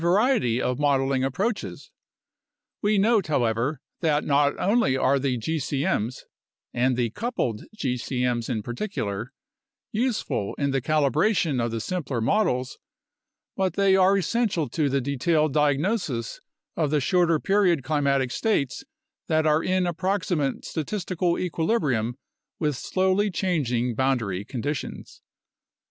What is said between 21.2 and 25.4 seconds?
equilibrium with slowly changing boundary conditions.